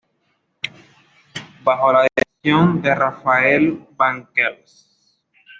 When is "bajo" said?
1.63-1.93